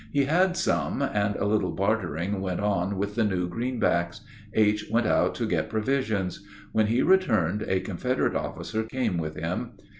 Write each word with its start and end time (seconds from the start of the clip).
He 0.11 0.25
had 0.25 0.57
some, 0.57 1.03
and 1.03 1.35
a 1.35 1.45
little 1.45 1.69
bartering 1.69 2.41
went 2.41 2.59
on 2.59 2.97
with 2.97 3.13
the 3.13 3.23
new 3.23 3.47
greenbacks. 3.47 4.21
H. 4.51 4.87
went 4.89 5.05
out 5.05 5.35
to 5.35 5.45
get 5.45 5.69
provisions. 5.69 6.43
When 6.71 6.87
he 6.87 7.03
returned 7.03 7.61
a 7.67 7.81
Confederate 7.81 8.35
officer 8.35 8.81
came 8.81 9.19
with 9.19 9.35
him. 9.35 9.73